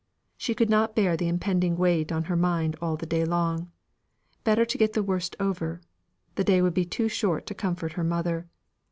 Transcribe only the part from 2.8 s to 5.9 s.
all day long: better get the worst over;